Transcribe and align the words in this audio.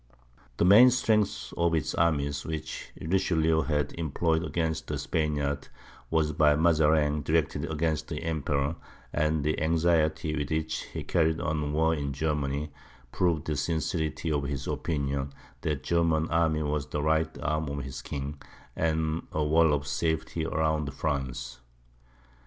The 0.57 0.65
main 0.65 0.89
strength 0.89 1.53
of 1.57 1.75
its 1.75 1.93
armies, 1.93 2.43
which 2.43 2.89
Richelieu 2.99 3.61
had 3.61 3.93
employed 3.93 4.43
against 4.43 4.87
the 4.87 4.97
Spaniards, 4.97 5.69
was 6.09 6.31
by 6.33 6.55
Mazarin 6.55 7.21
directed 7.21 7.69
against 7.71 8.07
the 8.07 8.23
Emperor; 8.23 8.77
and 9.13 9.43
the 9.43 9.61
anxiety 9.61 10.35
with 10.35 10.49
which 10.49 10.85
he 10.85 11.03
carried 11.03 11.39
on 11.39 11.61
the 11.61 11.67
war 11.67 11.93
in 11.93 12.13
Germany, 12.13 12.71
proved 13.11 13.45
the 13.45 13.55
sincerity 13.55 14.31
of 14.31 14.41
his 14.45 14.65
opinion, 14.65 15.33
that 15.61 15.69
the 15.83 15.87
German 15.87 16.27
army 16.31 16.63
was 16.63 16.87
the 16.87 17.03
right 17.03 17.37
arm 17.37 17.69
of 17.69 17.83
his 17.83 18.01
king, 18.01 18.41
and 18.75 19.27
a 19.31 19.43
wall 19.43 19.71
of 19.71 19.85
safety 19.85 20.43
around 20.47 20.91
France. 20.95 21.59